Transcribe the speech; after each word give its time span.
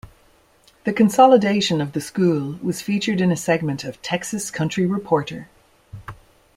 The 0.83 0.93
consolidation 0.93 1.79
of 1.79 1.91
the 1.93 2.01
school 2.01 2.53
was 2.63 2.81
featured 2.81 3.21
in 3.21 3.31
a 3.31 3.37
segment 3.37 3.83
of 3.83 4.01
"Texas 4.01 4.49
Country 4.49 4.87
Reporter". 4.87 5.47